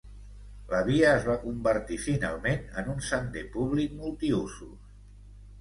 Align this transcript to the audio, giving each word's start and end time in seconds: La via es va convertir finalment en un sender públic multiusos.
La 0.71 0.79
via 0.87 1.11
es 1.17 1.27
va 1.27 1.35
convertir 1.43 1.99
finalment 2.05 2.65
en 2.83 2.91
un 2.97 3.05
sender 3.11 3.47
públic 3.59 3.95
multiusos. 4.03 4.91